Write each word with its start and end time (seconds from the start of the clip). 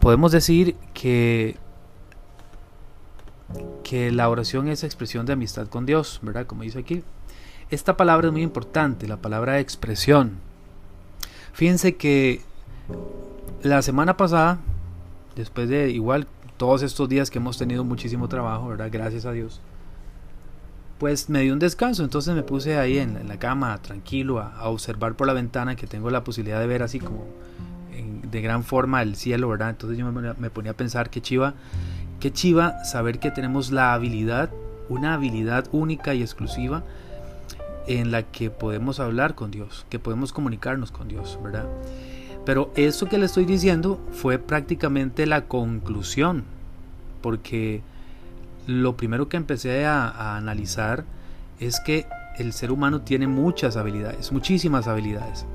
podemos 0.00 0.32
decir 0.32 0.76
que 0.94 1.56
que 3.82 4.12
la 4.12 4.28
oración 4.28 4.68
es 4.68 4.84
expresión 4.84 5.24
de 5.24 5.32
amistad 5.32 5.68
con 5.68 5.86
Dios, 5.86 6.20
¿verdad? 6.22 6.46
Como 6.46 6.62
dice 6.62 6.80
aquí. 6.80 7.02
Esta 7.70 7.96
palabra 7.96 8.26
es 8.26 8.32
muy 8.32 8.42
importante, 8.42 9.08
la 9.08 9.16
palabra 9.16 9.60
expresión. 9.60 10.32
Fíjense 11.52 11.96
que 11.96 12.42
la 13.62 13.82
semana 13.82 14.16
pasada, 14.16 14.58
después 15.36 15.68
de 15.68 15.90
igual 15.90 16.26
todos 16.56 16.82
estos 16.82 17.08
días 17.08 17.30
que 17.30 17.38
hemos 17.38 17.58
tenido 17.58 17.84
muchísimo 17.84 18.28
trabajo, 18.28 18.68
¿verdad? 18.68 18.88
Gracias 18.90 19.24
a 19.24 19.32
Dios. 19.32 19.60
Pues 20.98 21.30
me 21.30 21.40
di 21.40 21.50
un 21.50 21.58
descanso, 21.58 22.02
entonces 22.02 22.34
me 22.34 22.42
puse 22.42 22.76
ahí 22.76 22.98
en, 22.98 23.28
la 23.28 23.38
cama 23.38 23.78
tranquilo 23.78 24.40
a, 24.40 24.68
observar 24.68 25.14
por 25.14 25.26
la 25.26 25.32
ventana 25.32 25.76
que 25.76 25.86
tengo 25.86 26.10
la 26.10 26.24
posibilidad 26.24 26.58
de 26.58 26.66
ver 26.66 26.82
así 26.82 26.98
como 26.98 27.24
de 28.30 28.40
gran 28.40 28.64
forma 28.64 29.02
el 29.02 29.16
cielo, 29.16 29.48
¿verdad? 29.48 29.70
Entonces 29.70 29.98
yo 29.98 30.10
me, 30.10 30.50
ponía 30.50 30.72
a 30.72 30.76
pensar 30.76 31.10
que 31.10 31.20
chiva 31.20 31.54
Qué 32.20 32.32
chiva 32.32 32.84
saber 32.84 33.20
que 33.20 33.30
tenemos 33.30 33.70
la 33.70 33.94
habilidad, 33.94 34.50
una 34.88 35.14
habilidad 35.14 35.68
única 35.70 36.14
y 36.14 36.22
exclusiva 36.22 36.82
en 37.86 38.10
la 38.10 38.24
que 38.24 38.50
podemos 38.50 38.98
hablar 38.98 39.36
con 39.36 39.52
Dios, 39.52 39.86
que 39.88 40.00
podemos 40.00 40.32
comunicarnos 40.32 40.90
con 40.90 41.06
Dios, 41.06 41.38
¿verdad? 41.44 41.66
Pero 42.44 42.72
eso 42.74 43.08
que 43.08 43.18
le 43.18 43.26
estoy 43.26 43.44
diciendo 43.44 44.00
fue 44.10 44.38
prácticamente 44.38 45.26
la 45.26 45.44
conclusión, 45.44 46.42
porque 47.22 47.82
lo 48.66 48.96
primero 48.96 49.28
que 49.28 49.36
empecé 49.36 49.86
a 49.86 50.36
analizar 50.36 51.04
es 51.60 51.78
que 51.78 52.06
el 52.38 52.52
ser 52.52 52.72
humano 52.72 53.02
tiene 53.02 53.26
muchas 53.26 53.76
habilidades, 53.76 54.32
muchísimas 54.32 54.88
habilidades. 54.88 55.46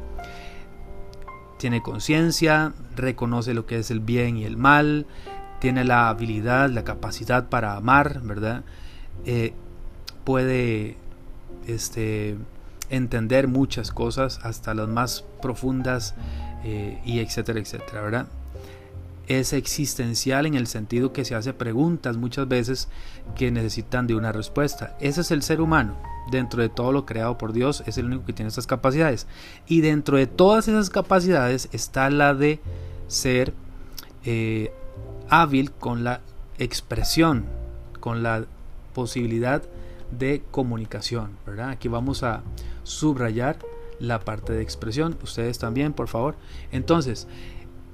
Tiene 1.63 1.81
conciencia, 1.81 2.73
reconoce 2.93 3.53
lo 3.53 3.65
que 3.65 3.79
es 3.79 3.89
el 3.89 4.01
bien 4.01 4.35
y 4.35 4.43
el 4.43 4.57
mal, 4.57 5.05
tiene 5.61 5.85
la 5.85 6.09
habilidad, 6.09 6.69
la 6.69 6.83
capacidad 6.83 7.47
para 7.47 7.77
amar, 7.77 8.19
¿verdad? 8.21 8.65
Eh, 9.23 9.53
puede 10.25 10.97
este, 11.65 12.35
entender 12.89 13.47
muchas 13.47 13.91
cosas, 13.91 14.41
hasta 14.43 14.73
las 14.73 14.89
más 14.89 15.23
profundas, 15.41 16.15
eh, 16.65 16.99
y 17.05 17.19
etcétera, 17.19 17.61
etcétera, 17.61 18.01
¿verdad? 18.01 18.27
Es 19.27 19.53
existencial 19.53 20.45
en 20.45 20.55
el 20.55 20.67
sentido 20.67 21.13
que 21.13 21.23
se 21.23 21.33
hace 21.33 21.53
preguntas 21.53 22.17
muchas 22.17 22.45
veces 22.45 22.89
que 23.37 23.51
necesitan 23.51 24.05
de 24.05 24.15
una 24.15 24.33
respuesta. 24.33 24.97
Ese 24.99 25.21
es 25.21 25.31
el 25.31 25.41
ser 25.41 25.61
humano. 25.61 26.12
Dentro 26.31 26.61
de 26.61 26.69
todo 26.69 26.91
lo 26.91 27.05
creado 27.05 27.37
por 27.37 27.53
Dios 27.53 27.83
es 27.85 27.97
el 27.97 28.05
único 28.05 28.25
que 28.25 28.33
tiene 28.33 28.49
estas 28.49 28.67
capacidades. 28.67 29.27
Y 29.67 29.81
dentro 29.81 30.17
de 30.17 30.27
todas 30.27 30.67
esas 30.67 30.89
capacidades 30.89 31.69
está 31.71 32.09
la 32.09 32.33
de 32.33 32.59
ser 33.07 33.53
eh, 34.25 34.73
hábil 35.29 35.71
con 35.71 36.03
la 36.03 36.21
expresión, 36.57 37.45
con 37.99 38.23
la 38.23 38.45
posibilidad 38.93 39.63
de 40.11 40.43
comunicación. 40.51 41.31
Aquí 41.67 41.87
vamos 41.87 42.23
a 42.23 42.43
subrayar 42.83 43.57
la 43.99 44.19
parte 44.19 44.53
de 44.53 44.61
expresión, 44.61 45.17
ustedes 45.23 45.59
también, 45.59 45.93
por 45.93 46.07
favor. 46.07 46.35
Entonces, 46.71 47.27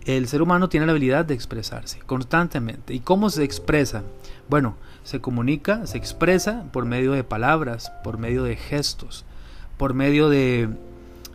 el 0.05 0.27
ser 0.27 0.41
humano 0.41 0.69
tiene 0.69 0.85
la 0.85 0.91
habilidad 0.91 1.25
de 1.25 1.33
expresarse 1.33 1.99
constantemente. 2.05 2.93
¿Y 2.93 2.99
cómo 2.99 3.29
se 3.29 3.43
expresa? 3.43 4.03
Bueno, 4.47 4.75
se 5.03 5.21
comunica, 5.21 5.85
se 5.85 5.97
expresa 5.97 6.65
por 6.71 6.85
medio 6.85 7.11
de 7.11 7.23
palabras, 7.23 7.91
por 8.03 8.17
medio 8.17 8.43
de 8.43 8.55
gestos, 8.55 9.25
por 9.77 9.93
medio 9.93 10.29
de 10.29 10.69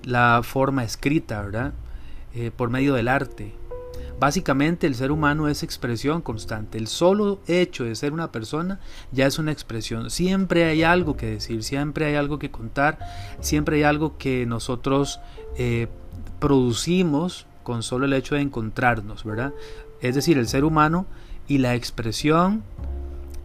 la 0.03 0.43
forma 0.43 0.85
escrita, 0.85 1.43
¿verdad? 1.43 1.73
Eh, 2.35 2.51
por 2.55 2.71
medio 2.71 2.95
del 2.95 3.09
arte, 3.09 3.55
Básicamente 4.19 4.87
el 4.87 4.95
ser 4.95 5.11
humano 5.11 5.49
es 5.49 5.63
expresión 5.63 6.23
constante. 6.23 6.79
El 6.79 6.87
solo 6.87 7.41
hecho 7.47 7.85
de 7.85 7.95
ser 7.97 8.13
una 8.13 8.31
persona 8.31 8.81
ya 9.13 9.27
es 9.27 9.39
una 9.39 9.53
expresión. 9.53 10.11
Siempre 10.11 10.65
hay 10.65 10.83
algo 10.83 11.17
que 11.17 11.27
decir, 11.27 11.65
siempre 11.65 12.07
hay 12.07 12.15
algo 12.15 12.39
que 12.39 12.51
contar, 12.51 12.99
siempre 13.41 13.77
hay 13.77 13.83
algo 13.83 14.17
que 14.17 14.47
nosotros 14.47 15.21
eh, 15.59 15.89
producimos 16.39 17.47
con 17.65 17.83
solo 17.83 18.07
el 18.07 18.13
hecho 18.13 18.37
de 18.37 18.43
encontrarnos, 18.43 19.25
¿verdad? 19.25 19.53
Es 20.01 20.15
decir, 20.15 20.39
el 20.39 20.47
ser 20.47 20.65
humano 20.65 21.07
y 21.49 21.59
la 21.59 21.75
expresión 21.75 22.63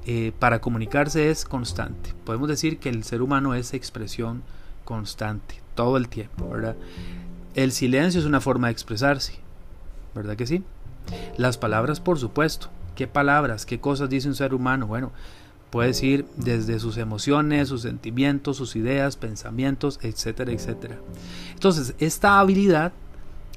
eh, 0.06 0.31
para 0.38 0.62
comunicarse 0.62 1.31
es 1.31 1.46
constante. 1.46 2.13
Podemos 2.24 2.47
decir 2.47 2.78
que 2.78 2.90
el 2.90 3.03
ser 3.03 3.24
humano 3.24 3.56
es 3.56 3.74
expresión 3.74 4.44
constante, 4.85 5.62
todo 5.74 5.97
el 5.97 6.08
tiempo, 6.08 6.47
¿verdad? 6.50 6.75
El 7.56 7.72
silencio 7.72 8.19
es 8.19 8.28
una 8.28 8.41
forma 8.41 8.68
de 8.68 8.74
expresarse. 8.74 9.40
¿verdad 10.13 10.35
que 10.35 10.47
sí? 10.47 10.63
Las 11.38 11.58
palabras, 11.58 12.00
por 12.00 12.19
supuesto. 12.19 12.69
¿Qué 12.96 13.08
palabras, 13.08 13.66
qué 13.66 13.79
cosas 13.79 14.09
dice 14.09 14.28
un 14.28 14.35
ser 14.35 14.53
humano? 14.53 14.88
Bueno, 14.88 15.12
puede 15.69 15.90
decir 15.90 16.25
desde 16.35 16.79
sus 16.79 16.97
emociones, 16.97 17.69
sus 17.69 17.84
sentimientos, 17.84 18.58
sus 18.58 18.75
ideas, 18.75 19.16
pensamientos, 19.16 20.00
etcétera, 20.02 20.52
etcétera. 20.52 20.97
Entonces, 21.53 21.96
esta 22.00 22.40
habilidad 22.40 22.91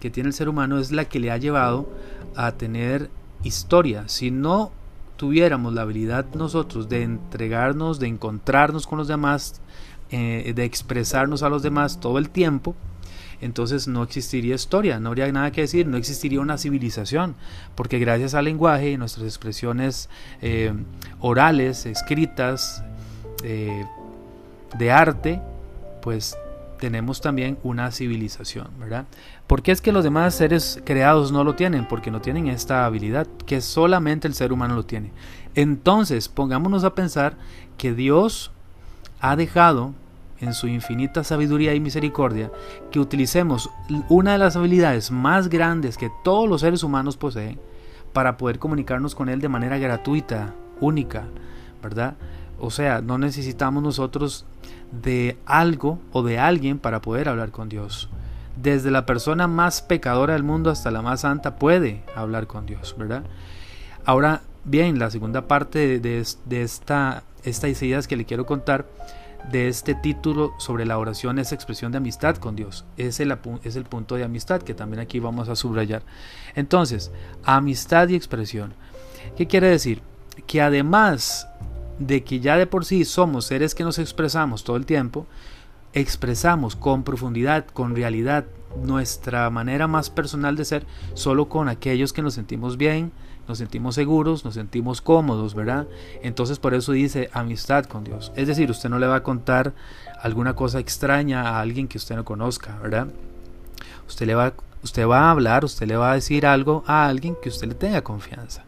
que 0.02 0.10
tiene 0.10 0.30
el 0.30 0.34
ser 0.34 0.48
humano 0.48 0.80
es 0.80 0.90
la 0.90 1.04
que 1.04 1.20
le 1.20 1.30
ha 1.30 1.36
llevado 1.36 1.88
a 2.34 2.50
tener 2.50 3.08
historia. 3.44 4.08
Si 4.08 4.32
no 4.32 4.72
tuviéramos 5.16 5.74
la 5.74 5.82
habilidad 5.82 6.26
nosotros 6.34 6.88
de 6.88 7.04
entregarnos, 7.04 8.00
de 8.00 8.08
encontrarnos 8.08 8.88
con 8.88 8.98
los 8.98 9.06
demás, 9.06 9.60
eh, 10.10 10.54
de 10.56 10.64
expresarnos 10.64 11.44
a 11.44 11.48
los 11.48 11.62
demás 11.62 12.00
todo 12.00 12.18
el 12.18 12.30
tiempo, 12.30 12.74
entonces 13.40 13.86
no 13.86 14.02
existiría 14.02 14.56
historia, 14.56 14.98
no 14.98 15.10
habría 15.10 15.30
nada 15.30 15.52
que 15.52 15.60
decir, 15.60 15.86
no 15.86 15.96
existiría 15.96 16.40
una 16.40 16.58
civilización, 16.58 17.36
porque 17.76 18.00
gracias 18.00 18.34
al 18.34 18.46
lenguaje 18.46 18.90
y 18.90 18.96
nuestras 18.96 19.24
expresiones 19.24 20.10
eh, 20.40 20.72
orales, 21.20 21.86
escritas, 21.86 22.82
eh, 23.44 23.86
de 24.76 24.90
arte, 24.90 25.40
pues 26.02 26.36
tenemos 26.82 27.20
también 27.20 27.58
una 27.62 27.92
civilización, 27.92 28.66
¿verdad? 28.76 29.06
¿Por 29.46 29.62
qué 29.62 29.70
es 29.70 29.80
que 29.80 29.92
los 29.92 30.02
demás 30.02 30.34
seres 30.34 30.82
creados 30.84 31.30
no 31.30 31.44
lo 31.44 31.54
tienen? 31.54 31.86
Porque 31.86 32.10
no 32.10 32.20
tienen 32.20 32.48
esta 32.48 32.86
habilidad, 32.86 33.28
que 33.46 33.60
solamente 33.60 34.26
el 34.26 34.34
ser 34.34 34.52
humano 34.52 34.74
lo 34.74 34.84
tiene. 34.84 35.12
Entonces, 35.54 36.28
pongámonos 36.28 36.82
a 36.82 36.96
pensar 36.96 37.36
que 37.78 37.94
Dios 37.94 38.50
ha 39.20 39.36
dejado 39.36 39.94
en 40.40 40.54
su 40.54 40.66
infinita 40.66 41.22
sabiduría 41.22 41.72
y 41.72 41.78
misericordia, 41.78 42.50
que 42.90 42.98
utilicemos 42.98 43.70
una 44.08 44.32
de 44.32 44.38
las 44.38 44.56
habilidades 44.56 45.12
más 45.12 45.48
grandes 45.48 45.96
que 45.96 46.10
todos 46.24 46.48
los 46.48 46.62
seres 46.62 46.82
humanos 46.82 47.16
poseen 47.16 47.60
para 48.12 48.36
poder 48.36 48.58
comunicarnos 48.58 49.14
con 49.14 49.28
Él 49.28 49.40
de 49.40 49.48
manera 49.48 49.78
gratuita, 49.78 50.52
única, 50.80 51.28
¿verdad? 51.80 52.16
O 52.62 52.70
sea, 52.70 53.02
no 53.02 53.18
necesitamos 53.18 53.82
nosotros 53.82 54.46
de 54.92 55.36
algo 55.46 55.98
o 56.12 56.22
de 56.22 56.38
alguien 56.38 56.78
para 56.78 57.02
poder 57.02 57.28
hablar 57.28 57.50
con 57.50 57.68
Dios. 57.68 58.08
Desde 58.54 58.92
la 58.92 59.04
persona 59.04 59.48
más 59.48 59.82
pecadora 59.82 60.34
del 60.34 60.44
mundo 60.44 60.70
hasta 60.70 60.92
la 60.92 61.02
más 61.02 61.22
santa 61.22 61.56
puede 61.56 62.04
hablar 62.14 62.46
con 62.46 62.64
Dios, 62.64 62.94
¿verdad? 62.96 63.24
Ahora, 64.04 64.42
bien, 64.64 65.00
la 65.00 65.10
segunda 65.10 65.48
parte 65.48 65.98
de, 65.98 66.24
esta, 66.50 67.24
estas 67.42 67.82
ideas 67.82 68.06
que 68.06 68.16
le 68.16 68.26
quiero 68.26 68.46
contar 68.46 68.86
de 69.50 69.66
este 69.66 69.96
título 69.96 70.52
sobre 70.58 70.86
la 70.86 70.98
oración 70.98 71.40
es 71.40 71.50
expresión 71.50 71.90
de 71.90 71.98
amistad 71.98 72.36
con 72.36 72.54
Dios. 72.54 72.84
Es 72.96 73.18
el, 73.18 73.36
es 73.64 73.74
el 73.74 73.86
punto 73.86 74.14
de 74.14 74.22
amistad 74.22 74.62
que 74.62 74.74
también 74.74 75.00
aquí 75.00 75.18
vamos 75.18 75.48
a 75.48 75.56
subrayar. 75.56 76.04
Entonces, 76.54 77.10
amistad 77.42 78.08
y 78.08 78.14
expresión. 78.14 78.74
¿Qué 79.36 79.48
quiere 79.48 79.66
decir? 79.66 80.00
Que 80.46 80.62
además 80.62 81.48
de 82.06 82.24
que 82.24 82.40
ya 82.40 82.56
de 82.56 82.66
por 82.66 82.84
sí 82.84 83.04
somos 83.04 83.46
seres 83.46 83.74
que 83.74 83.84
nos 83.84 83.98
expresamos 83.98 84.64
todo 84.64 84.76
el 84.76 84.86
tiempo, 84.86 85.26
expresamos 85.92 86.76
con 86.76 87.02
profundidad, 87.02 87.66
con 87.66 87.94
realidad, 87.94 88.46
nuestra 88.82 89.50
manera 89.50 89.86
más 89.86 90.08
personal 90.10 90.56
de 90.56 90.64
ser 90.64 90.86
solo 91.14 91.48
con 91.48 91.68
aquellos 91.68 92.12
que 92.12 92.22
nos 92.22 92.34
sentimos 92.34 92.76
bien, 92.76 93.12
nos 93.46 93.58
sentimos 93.58 93.94
seguros, 93.96 94.44
nos 94.44 94.54
sentimos 94.54 95.00
cómodos, 95.02 95.54
¿verdad? 95.54 95.86
Entonces 96.22 96.58
por 96.58 96.74
eso 96.74 96.92
dice 96.92 97.28
amistad 97.32 97.84
con 97.84 98.04
Dios. 98.04 98.32
Es 98.36 98.48
decir, 98.48 98.70
usted 98.70 98.88
no 98.88 98.98
le 98.98 99.06
va 99.06 99.16
a 99.16 99.22
contar 99.22 99.74
alguna 100.22 100.54
cosa 100.54 100.78
extraña 100.78 101.42
a 101.42 101.60
alguien 101.60 101.88
que 101.88 101.98
usted 101.98 102.16
no 102.16 102.24
conozca, 102.24 102.78
¿verdad? 102.80 103.08
Usted 104.08 104.26
le 104.26 104.34
va, 104.34 104.54
usted 104.82 105.06
va 105.06 105.26
a 105.26 105.30
hablar, 105.30 105.64
usted 105.64 105.86
le 105.86 105.96
va 105.96 106.12
a 106.12 106.14
decir 106.14 106.46
algo 106.46 106.84
a 106.86 107.06
alguien 107.06 107.36
que 107.42 107.48
usted 107.48 107.68
le 107.68 107.74
tenga 107.74 108.02
confianza. 108.02 108.64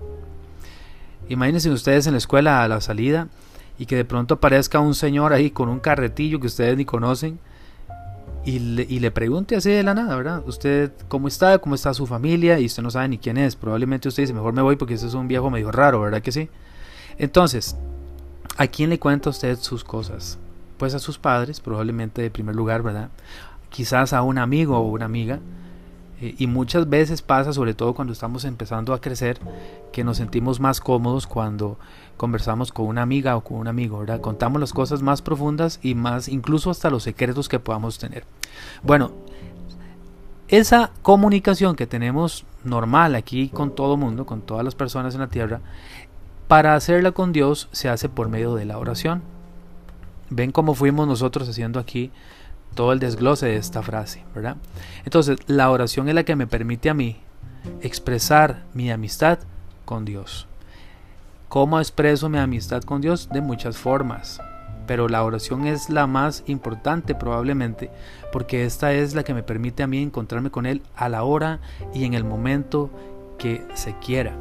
Imagínense 1.29 1.71
ustedes 1.71 2.07
en 2.07 2.13
la 2.13 2.19
escuela 2.19 2.63
a 2.63 2.69
la 2.69 2.81
salida 2.81 3.29
y 3.79 3.87
que 3.87 3.97
de 3.97 4.05
pronto 4.05 4.35
aparezca 4.35 4.79
un 4.81 4.95
señor 4.95 5.33
ahí 5.33 5.51
con 5.51 5.69
un 5.69 5.81
carretillo 5.81 6.41
que 6.41 6.47
ustedes 6.47 6.77
ni 6.77 6.85
conocen 6.85 7.39
y 8.47 8.59
le, 8.59 9.11
pregunte 9.11 9.57
así 9.57 9.71
de 9.71 9.83
la 9.83 9.95
nada, 9.95 10.15
¿verdad? 10.17 10.43
Usted, 10.47 10.93
¿cómo 11.09 11.29
está? 11.29 11.59
¿Cómo 11.59 11.75
está 11.75 11.95
su 11.95 12.07
familia? 12.07 12.61
Y 12.61 12.67
usted 12.67 12.83
no 12.83 12.91
sabe 12.91 13.09
ni 13.09 13.17
quién 13.17 13.39
es. 13.39 13.57
Probablemente 13.57 14.07
usted 14.07 14.25
dice, 14.25 14.35
mejor 14.35 14.53
me 14.53 14.61
voy 14.61 14.77
porque 14.77 14.95
ese 14.95 15.07
es 15.07 15.15
un 15.15 15.29
viejo 15.29 15.49
medio 15.49 15.73
raro, 15.73 16.03
¿verdad 16.03 16.21
que 16.21 16.31
sí? 16.31 16.51
Entonces, 17.17 17.75
¿a 18.59 18.67
quién 18.67 18.91
le 18.91 18.99
cuenta 18.99 19.31
usted 19.31 19.59
sus 19.59 19.83
cosas? 19.83 20.39
Pues 20.77 20.95
a 20.95 20.99
sus 20.99 21.17
padres, 21.17 21.61
probablemente 21.61 22.21
de 22.21 22.31
primer 22.31 22.55
lugar, 22.55 22.83
¿verdad? 22.83 23.09
Quizás 23.71 24.13
a 24.13 24.21
un 24.21 24.37
amigo 24.37 24.77
o 24.77 24.91
una 24.91 25.07
amiga. 25.07 25.41
Eh, 26.25 26.35
y 26.39 26.47
muchas 26.47 26.89
veces 26.89 27.21
pasa, 27.21 27.53
sobre 27.53 27.75
todo 27.75 27.93
cuando 27.93 28.15
estamos 28.15 28.47
empezando 28.47 28.95
a 28.95 29.01
crecer, 29.03 29.39
que 29.93 30.05
nos 30.05 30.17
sentimos 30.17 30.59
más 30.59 30.81
cómodos 30.81 31.27
cuando 31.27 31.77
conversamos 32.17 32.73
con 32.73 32.87
una 32.87 33.03
amiga 33.03 33.37
o 33.37 33.43
con 33.43 33.59
un 33.59 33.69
amigo, 33.69 33.99
¿verdad? 33.99 34.23
Contamos 34.23 34.59
las 34.59 34.73
cosas 34.73 35.03
más 35.03 35.21
profundas 35.21 35.81
y 35.83 35.95
más, 35.95 36.29
incluso 36.29 36.71
hasta 36.71 36.89
los 36.89 37.03
secretos 37.03 37.51
que 37.51 37.59
podamos 37.59 37.99
tener. 37.99 38.25
Bueno, 38.83 39.11
esa 40.49 40.93
comunicación 41.03 41.77
que 41.77 41.87
tenemos 41.87 42.47
normal 42.65 43.17
aquí 43.17 43.51
con 43.51 43.75
todo 43.75 43.99
mundo, 43.99 44.25
con 44.25 44.41
todas 44.41 44.65
las 44.65 44.75
personas 44.75 45.13
en 45.15 45.21
la 45.21 45.29
tierra, 45.29 45.61
para 46.49 46.75
hacerla 46.75 47.13
con 47.13 47.33
Dios 47.33 47.69
se 47.73 47.91
hace 47.91 48.09
por 48.09 48.31
medio 48.31 48.55
de 48.55 48.65
la 48.65 48.79
oración. 48.79 49.21
Ven 50.31 50.53
cómo 50.53 50.75
fuimos 50.75 51.07
nosotros 51.07 51.51
haciendo 51.51 51.79
aquí 51.79 52.11
todo 52.75 52.93
el 52.93 52.99
desglose 52.99 53.47
de 53.47 53.57
esta 53.57 53.83
frase, 53.83 54.23
¿verdad? 54.35 54.57
Entonces, 55.05 55.39
la 55.47 55.71
oración 55.71 56.09
es 56.09 56.15
la 56.15 56.25
que 56.25 56.37
me 56.37 56.47
permite 56.47 56.91
a 56.91 56.95
mí 56.95 57.19
expresar 57.81 58.65
mi 58.75 58.91
amistad 58.91 59.39
con 59.85 60.05
Dios. 60.05 60.47
¿Cómo 61.49 61.79
expreso 61.79 62.29
mi 62.29 62.39
amistad 62.39 62.83
con 62.83 63.01
Dios? 63.01 63.29
De 63.31 63.41
muchas 63.41 63.77
formas. 63.77 64.41
Pero 64.87 65.09
la 65.09 65.23
oración 65.23 65.67
es 65.67 65.89
la 65.89 66.07
más 66.07 66.43
importante 66.47 67.15
probablemente 67.15 67.91
porque 68.33 68.65
esta 68.65 68.93
es 68.93 69.15
la 69.15 69.23
que 69.23 69.33
me 69.33 69.43
permite 69.43 69.83
a 69.83 69.87
mí 69.87 70.03
encontrarme 70.03 70.51
con 70.51 70.67
Él 70.67 70.83
a 70.97 71.09
la 71.09 71.23
hora 71.23 71.61
y 71.95 72.05
en 72.05 72.15
el 72.15 72.25
momento 72.25 72.91
que 73.39 73.65
se 73.75 73.95
quiera. 73.99 74.35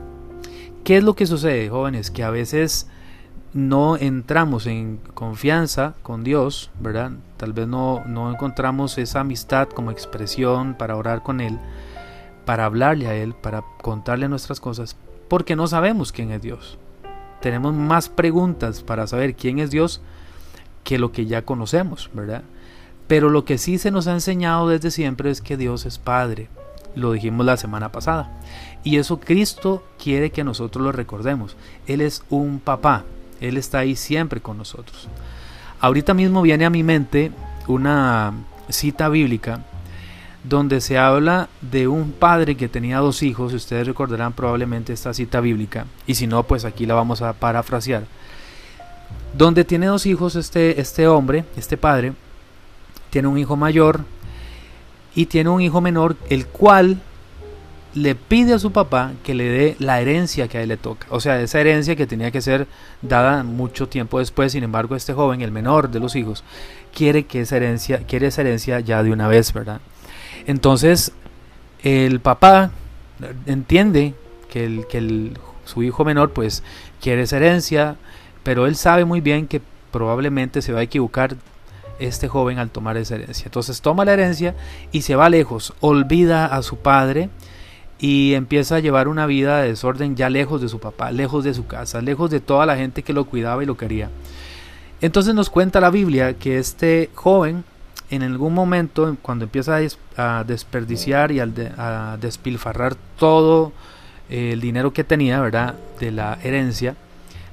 ¿Qué 0.83 0.97
es 0.97 1.03
lo 1.03 1.15
que 1.15 1.27
sucede, 1.27 1.69
jóvenes? 1.69 2.11
Que 2.11 2.23
a 2.23 2.29
veces 2.29 2.87
no 3.53 3.97
entramos 3.97 4.65
en 4.65 4.99
confianza 5.13 5.93
con 6.01 6.23
Dios, 6.23 6.71
¿verdad? 6.79 7.11
Tal 7.37 7.53
vez 7.53 7.67
no, 7.67 8.03
no 8.05 8.31
encontramos 8.31 8.97
esa 8.97 9.19
amistad 9.19 9.67
como 9.69 9.91
expresión 9.91 10.75
para 10.75 10.95
orar 10.95 11.21
con 11.21 11.39
Él, 11.39 11.59
para 12.45 12.65
hablarle 12.65 13.07
a 13.07 13.15
Él, 13.15 13.35
para 13.35 13.63
contarle 13.81 14.27
nuestras 14.27 14.59
cosas, 14.59 14.95
porque 15.27 15.55
no 15.55 15.67
sabemos 15.67 16.11
quién 16.11 16.31
es 16.31 16.41
Dios. 16.41 16.77
Tenemos 17.41 17.73
más 17.73 18.09
preguntas 18.09 18.81
para 18.81 19.05
saber 19.05 19.35
quién 19.35 19.59
es 19.59 19.69
Dios 19.69 20.01
que 20.83 20.97
lo 20.97 21.11
que 21.11 21.25
ya 21.25 21.43
conocemos, 21.43 22.09
¿verdad? 22.13 22.43
Pero 23.07 23.29
lo 23.29 23.45
que 23.45 23.57
sí 23.57 23.77
se 23.77 23.91
nos 23.91 24.07
ha 24.07 24.13
enseñado 24.13 24.69
desde 24.69 24.91
siempre 24.91 25.29
es 25.29 25.41
que 25.41 25.57
Dios 25.57 25.85
es 25.85 25.99
Padre. 25.99 26.49
Lo 26.95 27.11
dijimos 27.11 27.45
la 27.45 27.57
semana 27.57 27.91
pasada. 27.91 28.31
Y 28.83 28.97
eso 28.97 29.19
Cristo 29.19 29.83
quiere 30.01 30.31
que 30.31 30.43
nosotros 30.43 30.83
lo 30.83 30.91
recordemos. 30.91 31.55
Él 31.85 32.01
es 32.01 32.23
un 32.29 32.59
papá. 32.59 33.03
Él 33.43 33.57
está 33.57 33.79
ahí 33.79 33.95
siempre 33.95 34.41
con 34.41 34.57
nosotros. 34.57 35.09
Ahorita 35.79 36.13
mismo 36.13 36.41
viene 36.41 36.65
a 36.65 36.69
mi 36.69 36.81
mente 36.81 37.31
una 37.67 38.33
cita 38.69 39.09
bíblica 39.09 39.59
donde 40.43 40.81
se 40.81 40.97
habla 40.97 41.49
de 41.61 41.87
un 41.87 42.11
padre 42.11 42.55
que 42.55 42.69
tenía 42.69 42.99
dos 42.99 43.21
hijos, 43.23 43.53
ustedes 43.53 43.87
recordarán 43.87 44.33
probablemente 44.33 44.93
esta 44.93 45.13
cita 45.13 45.39
bíblica, 45.39 45.85
y 46.05 46.15
si 46.15 46.27
no, 46.27 46.43
pues 46.43 46.65
aquí 46.65 46.85
la 46.85 46.95
vamos 46.95 47.21
a 47.21 47.33
parafrasear, 47.33 48.03
donde 49.37 49.63
tiene 49.63 49.85
dos 49.87 50.05
hijos 50.05 50.35
este, 50.35 50.81
este 50.81 51.07
hombre, 51.07 51.45
este 51.55 51.77
padre, 51.77 52.13
tiene 53.09 53.27
un 53.27 53.37
hijo 53.37 53.55
mayor 53.55 54.01
y 55.15 55.27
tiene 55.27 55.49
un 55.49 55.61
hijo 55.61 55.79
menor, 55.81 56.17
el 56.29 56.47
cual 56.47 57.01
le 57.95 58.15
pide 58.15 58.53
a 58.53 58.59
su 58.59 58.71
papá 58.71 59.13
que 59.23 59.33
le 59.33 59.45
dé 59.45 59.75
la 59.79 60.01
herencia 60.01 60.47
que 60.47 60.57
a 60.57 60.61
él 60.61 60.69
le 60.69 60.77
toca. 60.77 61.05
O 61.09 61.19
sea, 61.19 61.39
esa 61.41 61.59
herencia 61.59 61.95
que 61.95 62.07
tenía 62.07 62.31
que 62.31 62.41
ser 62.41 62.67
dada 63.01 63.43
mucho 63.43 63.87
tiempo 63.87 64.19
después. 64.19 64.51
Sin 64.51 64.63
embargo, 64.63 64.95
este 64.95 65.13
joven, 65.13 65.41
el 65.41 65.51
menor 65.51 65.89
de 65.89 65.99
los 65.99 66.15
hijos, 66.15 66.43
quiere 66.93 67.25
que 67.25 67.41
esa 67.41 67.57
herencia, 67.57 67.99
quiere 67.99 68.27
esa 68.27 68.41
herencia 68.41 68.79
ya 68.79 69.03
de 69.03 69.11
una 69.11 69.27
vez, 69.27 69.53
¿verdad? 69.53 69.79
Entonces, 70.47 71.11
el 71.83 72.19
papá 72.19 72.71
entiende 73.45 74.15
que, 74.49 74.65
el, 74.65 74.87
que 74.87 75.31
su 75.65 75.83
hijo 75.83 76.03
menor, 76.03 76.31
pues, 76.31 76.63
quiere 76.99 77.23
esa 77.23 77.37
herencia, 77.37 77.95
pero 78.43 78.65
él 78.65 78.75
sabe 78.75 79.05
muy 79.05 79.21
bien 79.21 79.47
que 79.47 79.61
probablemente 79.91 80.61
se 80.63 80.73
va 80.73 80.79
a 80.79 80.83
equivocar 80.83 81.35
este 81.99 82.27
joven 82.27 82.57
al 82.57 82.71
tomar 82.71 82.97
esa 82.97 83.15
herencia. 83.15 83.45
Entonces 83.45 83.81
toma 83.81 84.03
la 84.03 84.13
herencia 84.13 84.55
y 84.91 85.03
se 85.03 85.15
va 85.15 85.29
lejos, 85.29 85.73
olvida 85.79 86.47
a 86.47 86.63
su 86.63 86.77
padre 86.77 87.29
y 88.03 88.33
empieza 88.33 88.75
a 88.75 88.79
llevar 88.81 89.07
una 89.07 89.25
vida 89.25 89.61
de 89.61 89.69
desorden 89.69 90.17
ya 90.17 90.29
lejos 90.29 90.61
de 90.61 90.67
su 90.67 90.77
papá, 90.77 91.13
lejos 91.13 91.45
de 91.45 91.53
su 91.53 91.67
casa, 91.67 92.01
lejos 92.01 92.29
de 92.29 92.41
toda 92.41 92.65
la 92.65 92.75
gente 92.75 93.01
que 93.01 93.13
lo 93.13 93.23
cuidaba 93.23 93.63
y 93.63 93.65
lo 93.65 93.77
quería. 93.77 94.09
Entonces 94.99 95.33
nos 95.33 95.49
cuenta 95.49 95.79
la 95.79 95.89
Biblia 95.89 96.33
que 96.33 96.59
este 96.59 97.11
joven 97.15 97.63
en 98.09 98.21
algún 98.23 98.53
momento 98.53 99.15
cuando 99.21 99.45
empieza 99.45 99.79
a, 100.17 100.43
desperdiciar 100.43 101.31
y 101.31 101.39
a, 101.39 102.17
despilfarrar 102.19 102.95
todo 103.17 103.71
el 104.29 104.59
dinero 104.59 104.91
que 104.91 105.05
tenía, 105.05 105.39
¿verdad? 105.39 105.75
De 106.01 106.11
la 106.11 106.37
herencia, 106.43 106.97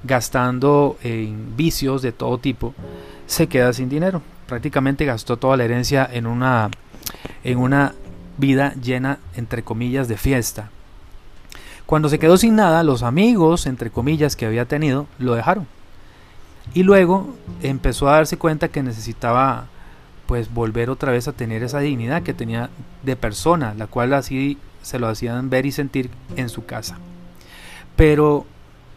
gastando 0.03 0.99
en 1.05 1.57
vicios 1.57 2.03
de 2.03 2.11
todo 2.11 2.39
tipo, 2.39 2.75
se 3.29 3.47
queda 3.47 3.73
sin 3.73 3.89
dinero. 3.89 4.21
Prácticamente 4.49 5.05
gastó 5.05 5.37
toda 5.37 5.57
la 5.57 5.65
herencia 5.65 6.11
en 6.13 6.27
una 6.27 6.71
en 7.45 7.59
una 7.59 7.95
vida 8.41 8.75
llena, 8.83 9.19
entre 9.37 9.63
comillas, 9.63 10.09
de 10.09 10.17
fiesta. 10.17 10.71
Cuando 11.87 12.09
se 12.09 12.19
quedó 12.19 12.37
sin 12.37 12.57
nada, 12.57 12.83
los 12.83 13.03
amigos, 13.03 13.67
entre 13.67 13.91
comillas, 13.91 14.37
que 14.37 14.47
había 14.47 14.65
tenido, 14.65 15.07
lo 15.19 15.35
dejaron. 15.35 15.67
Y 16.75 16.83
luego 16.83 17.35
empezó 17.63 18.09
a 18.09 18.17
darse 18.17 18.39
cuenta 18.39 18.69
que 18.69 18.83
necesitaba 18.83 19.67
pues 20.27 20.53
volver 20.55 20.91
otra 20.91 21.11
vez 21.11 21.27
a 21.27 21.33
tener 21.33 21.65
esa 21.65 21.81
dignidad 21.81 22.23
que 22.23 22.35
tenía 22.35 22.71
de 23.03 23.17
persona, 23.17 23.75
la 23.75 23.89
cual 23.89 24.15
así 24.15 24.59
se 24.81 25.01
lo 25.01 25.09
hacían 25.09 25.51
ver 25.51 25.67
y 25.67 25.73
sentir 25.73 26.11
en 26.37 26.49
su 26.49 26.65
casa. 26.65 26.99
Pero 27.97 28.47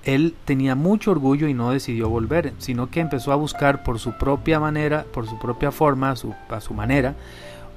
él 0.03 0.35
tenía 0.45 0.75
mucho 0.75 1.11
orgullo 1.11 1.47
y 1.47 1.53
no 1.53 1.71
decidió 1.71 2.09
volver, 2.09 2.53
sino 2.59 2.91
que 2.91 2.99
empezó 2.99 3.31
a 3.31 3.37
buscar 3.37 3.83
por 3.83 3.97
su 3.97 4.15
propia 4.17 4.59
manera, 4.59 5.05
por 5.11 5.27
su 5.27 5.39
propia 5.39 5.71
forma, 5.71 6.15
su, 6.15 6.35
a 6.49 6.61
su 6.61 6.73
manera, 6.75 7.15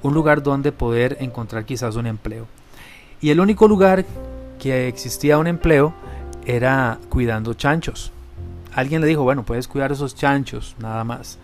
un 0.03 0.13
lugar 0.13 0.43
donde 0.43 0.71
poder 0.71 1.17
encontrar 1.19 1.65
quizás 1.65 1.95
un 1.95 2.07
empleo. 2.07 2.47
Y 3.21 3.29
el 3.31 3.39
único 3.39 3.67
lugar 3.67 4.05
que 4.59 4.87
existía 4.87 5.37
un 5.37 5.47
empleo 5.47 5.93
era 6.45 6.99
cuidando 7.09 7.53
chanchos. 7.53 8.11
Alguien 8.73 9.01
le 9.01 9.07
dijo, 9.07 9.23
bueno, 9.23 9.43
puedes 9.43 9.67
cuidar 9.67 9.91
esos 9.91 10.15
chanchos, 10.15 10.75
nada 10.79 11.03
más. 11.03 11.37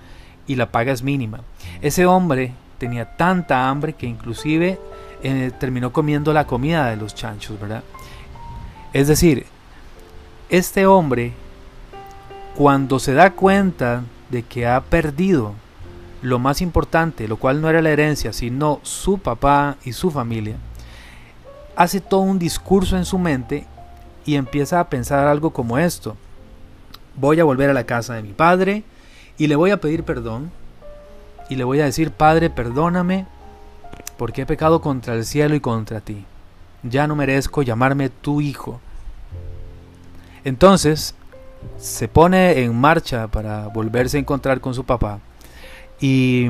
Y 0.46 0.56
la 0.56 0.72
paga 0.72 0.92
es 0.92 1.02
mínima. 1.04 1.42
Ese 1.82 2.06
hombre 2.06 2.54
tenía 2.78 3.18
tanta 3.18 3.70
hambre 3.70 3.94
que 3.94 4.06
inclusive 4.06 4.80
eh, 5.24 5.52
terminó 5.60 5.92
comiendo 5.92 6.34
la 6.34 6.46
comida 6.46 6.90
de 6.90 6.98
los 6.98 7.16
chanchos, 7.16 7.60
¿verdad? 7.60 7.84
Es 8.92 9.08
decir, 9.08 9.46
este 10.50 10.86
hombre, 10.86 11.34
cuando 12.56 13.00
se 13.00 13.14
da 13.14 13.32
cuenta 13.32 14.04
de 14.30 14.44
que 14.44 14.68
ha 14.68 14.82
perdido 14.82 15.54
lo 16.24 16.40
más 16.40 16.62
importante, 16.62 17.28
lo 17.28 17.36
cual 17.36 17.62
no 17.62 17.70
era 17.70 17.82
la 17.82 17.90
herencia, 17.90 18.32
sino 18.32 18.80
su 18.84 19.18
papá 19.18 19.76
y 19.84 19.92
su 19.92 20.10
familia, 20.10 20.56
hace 21.76 22.00
todo 22.00 22.22
un 22.22 22.40
discurso 22.40 22.98
en 22.98 23.04
su 23.04 23.20
mente 23.20 23.68
y 24.26 24.36
empieza 24.36 24.80
a 24.80 24.90
pensar 24.90 25.28
algo 25.28 25.52
como 25.52 25.78
esto. 25.78 26.16
Voy 27.16 27.42
a 27.42 27.44
volver 27.44 27.70
a 27.70 27.74
la 27.74 27.86
casa 27.86 28.14
de 28.14 28.24
mi 28.24 28.32
padre 28.32 28.84
y 29.38 29.48
le 29.48 29.58
voy 29.58 29.72
a 29.72 29.82
pedir 29.82 30.06
perdón 30.06 30.50
y 31.50 31.58
le 31.58 31.66
voy 31.66 31.82
a 31.82 31.86
decir, 31.86 32.12
Padre, 32.12 32.50
perdóname 32.50 33.28
porque 34.18 34.44
he 34.44 34.46
pecado 34.46 34.80
contra 34.80 35.16
el 35.16 35.26
cielo 35.26 35.56
y 35.56 35.60
contra 35.60 36.00
ti. 36.00 36.26
Ya 36.84 37.06
no 37.06 37.18
merezco 37.18 37.64
llamarme 37.64 38.10
tu 38.10 38.40
hijo. 38.40 38.80
Entonces 40.46 41.16
se 41.78 42.08
pone 42.08 42.64
en 42.64 42.80
marcha 42.80 43.28
para 43.28 43.68
volverse 43.68 44.16
a 44.16 44.20
encontrar 44.22 44.62
con 44.62 44.74
su 44.74 44.86
papá 44.86 45.20
y 46.00 46.50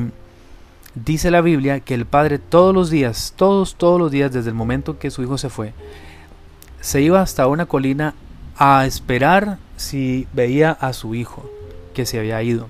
dice 0.95 1.31
la 1.31 1.41
Biblia 1.41 1.79
que 1.79 1.93
el 1.93 2.05
padre 2.05 2.39
todos 2.39 2.73
los 2.73 2.89
días, 2.89 3.33
todos, 3.35 3.75
todos 3.75 3.99
los 3.99 4.11
días, 4.11 4.31
desde 4.31 4.49
el 4.49 4.55
momento 4.55 4.99
que 4.99 5.11
su 5.11 5.23
hijo 5.23 5.37
se 5.37 5.49
fue, 5.49 5.73
se 6.81 7.01
iba 7.01 7.21
hasta 7.21 7.47
una 7.47 7.65
colina 7.65 8.13
a 8.57 8.85
esperar 8.85 9.57
si 9.77 10.27
veía 10.33 10.71
a 10.71 10.93
su 10.93 11.15
hijo 11.15 11.49
que 11.93 12.05
se 12.05 12.19
había 12.19 12.41
ido. 12.43 12.69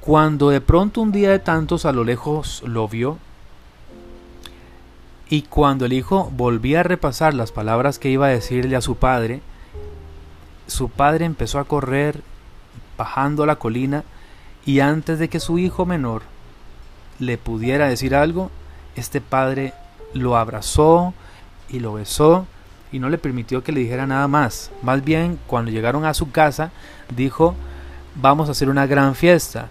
Cuando 0.00 0.50
de 0.50 0.60
pronto 0.60 1.00
un 1.00 1.12
día 1.12 1.30
de 1.30 1.38
tantos 1.38 1.84
a 1.84 1.92
lo 1.92 2.04
lejos 2.04 2.62
lo 2.66 2.88
vio, 2.88 3.18
y 5.28 5.42
cuando 5.42 5.86
el 5.86 5.92
hijo 5.92 6.28
volvía 6.36 6.80
a 6.80 6.82
repasar 6.82 7.34
las 7.34 7.52
palabras 7.52 8.00
que 8.00 8.10
iba 8.10 8.26
a 8.26 8.30
decirle 8.30 8.74
a 8.74 8.80
su 8.80 8.96
padre, 8.96 9.42
su 10.66 10.88
padre 10.88 11.24
empezó 11.24 11.60
a 11.60 11.64
correr 11.64 12.22
bajando 12.98 13.46
la 13.46 13.56
colina 13.56 14.04
y 14.66 14.80
antes 14.80 15.18
de 15.18 15.28
que 15.28 15.40
su 15.40 15.58
hijo 15.58 15.86
menor 15.86 16.22
le 17.18 17.38
pudiera 17.38 17.88
decir 17.88 18.14
algo, 18.14 18.50
este 18.96 19.20
padre 19.20 19.72
lo 20.14 20.36
abrazó 20.36 21.14
y 21.68 21.80
lo 21.80 21.94
besó 21.94 22.46
y 22.92 22.98
no 22.98 23.08
le 23.08 23.18
permitió 23.18 23.62
que 23.62 23.72
le 23.72 23.80
dijera 23.80 24.06
nada 24.06 24.26
más. 24.28 24.70
Más 24.82 25.04
bien, 25.04 25.38
cuando 25.46 25.70
llegaron 25.70 26.04
a 26.04 26.14
su 26.14 26.30
casa, 26.30 26.70
dijo, 27.14 27.54
vamos 28.16 28.48
a 28.48 28.52
hacer 28.52 28.68
una 28.68 28.86
gran 28.86 29.14
fiesta. 29.14 29.68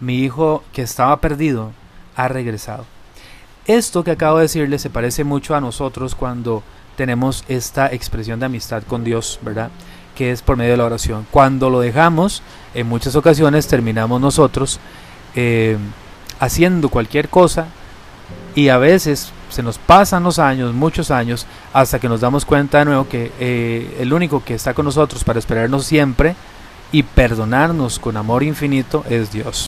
Mi 0.00 0.20
hijo 0.20 0.62
que 0.72 0.82
estaba 0.82 1.20
perdido 1.20 1.72
ha 2.16 2.28
regresado. 2.28 2.84
Esto 3.66 4.04
que 4.04 4.12
acabo 4.12 4.38
de 4.38 4.42
decirle 4.42 4.78
se 4.78 4.90
parece 4.90 5.24
mucho 5.24 5.54
a 5.54 5.60
nosotros 5.60 6.14
cuando 6.14 6.62
tenemos 6.96 7.44
esta 7.48 7.92
expresión 7.92 8.40
de 8.40 8.46
amistad 8.46 8.82
con 8.82 9.04
Dios, 9.04 9.38
¿verdad? 9.42 9.70
Que 10.22 10.30
es 10.30 10.40
por 10.40 10.56
medio 10.56 10.70
de 10.70 10.76
la 10.76 10.84
oración. 10.84 11.26
Cuando 11.32 11.68
lo 11.68 11.80
dejamos, 11.80 12.44
en 12.74 12.86
muchas 12.86 13.16
ocasiones 13.16 13.66
terminamos 13.66 14.20
nosotros 14.20 14.78
eh, 15.34 15.76
haciendo 16.38 16.90
cualquier 16.90 17.28
cosa 17.28 17.66
y 18.54 18.68
a 18.68 18.78
veces 18.78 19.32
se 19.50 19.64
nos 19.64 19.78
pasan 19.78 20.22
los 20.22 20.38
años, 20.38 20.74
muchos 20.74 21.10
años, 21.10 21.44
hasta 21.72 21.98
que 21.98 22.08
nos 22.08 22.20
damos 22.20 22.44
cuenta 22.44 22.78
de 22.78 22.84
nuevo 22.84 23.08
que 23.08 23.32
eh, 23.40 23.96
el 23.98 24.12
único 24.12 24.44
que 24.44 24.54
está 24.54 24.74
con 24.74 24.84
nosotros 24.84 25.24
para 25.24 25.40
esperarnos 25.40 25.86
siempre 25.86 26.36
y 26.92 27.02
perdonarnos 27.02 27.98
con 27.98 28.16
amor 28.16 28.44
infinito 28.44 29.04
es 29.10 29.32
Dios. 29.32 29.60